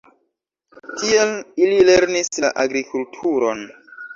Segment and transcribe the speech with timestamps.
[1.01, 3.63] Tiel, ili lernis la agrikulturon.